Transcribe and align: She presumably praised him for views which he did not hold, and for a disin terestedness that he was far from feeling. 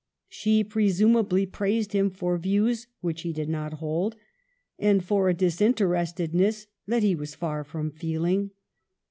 She 0.29 0.63
presumably 0.63 1.45
praised 1.45 1.93
him 1.93 2.09
for 2.09 2.35
views 2.39 2.87
which 3.01 3.21
he 3.21 3.31
did 3.31 3.49
not 3.49 3.73
hold, 3.73 4.15
and 4.79 5.05
for 5.05 5.29
a 5.29 5.35
disin 5.35 5.75
terestedness 5.75 6.65
that 6.87 7.03
he 7.03 7.13
was 7.13 7.35
far 7.35 7.63
from 7.63 7.91
feeling. 7.91 8.49